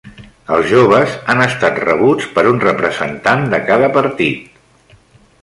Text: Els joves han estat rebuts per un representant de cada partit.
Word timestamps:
Els 0.53 0.69
joves 0.69 1.11
han 1.33 1.43
estat 1.45 1.77
rebuts 1.83 2.31
per 2.39 2.45
un 2.53 2.63
representant 2.65 3.45
de 3.53 3.61
cada 3.69 3.93
partit. 4.01 4.99